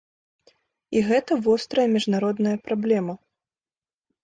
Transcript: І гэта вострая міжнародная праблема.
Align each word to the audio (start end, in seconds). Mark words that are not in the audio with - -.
І 0.97 1.03
гэта 1.09 1.37
вострая 1.49 1.85
міжнародная 1.97 2.57
праблема. 2.65 3.13